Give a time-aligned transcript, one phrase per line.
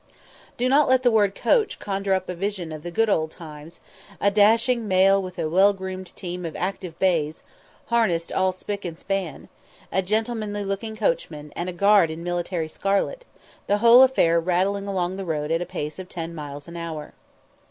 [0.57, 3.79] Do not let the word coach conjure up a vision of "the good old times,"
[4.19, 7.43] a dashing mail with a well groomed team of active bays,
[7.85, 9.47] harness all "spick and span,"
[9.91, 13.25] a gentlemanly looking coachman, and a guard in military scarlet,
[13.67, 17.13] the whole affair rattling along the road at a pace of ten miles an hour.